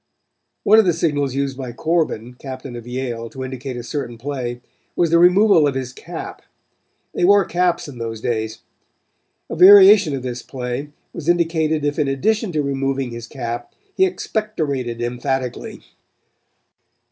One 0.63 0.79
of 0.79 0.85
the 0.85 0.93
signals 0.93 1.35
used 1.35 1.55
by 1.55 1.73
Corbin, 1.73 2.33
captain 2.33 2.75
of 2.75 2.87
Yale, 2.87 3.29
to 3.29 3.43
indicate 3.43 3.77
a 3.77 3.83
certain 3.83 4.17
play, 4.17 4.59
was 4.95 5.11
the 5.11 5.19
removal 5.19 5.67
of 5.67 5.75
his 5.75 5.93
cap. 5.93 6.41
They 7.13 7.23
wore 7.23 7.45
caps 7.45 7.87
in 7.87 7.99
those 7.99 8.19
days. 8.19 8.61
A 9.47 9.55
variation 9.55 10.15
of 10.15 10.23
this 10.23 10.41
play 10.41 10.89
was 11.13 11.29
indicated 11.29 11.85
if 11.85 11.99
in 11.99 12.07
addition 12.07 12.51
to 12.53 12.63
removing 12.63 13.11
his 13.11 13.27
cap 13.27 13.75
he 13.93 14.05
expectorated 14.07 15.03
emphatically. 15.03 15.83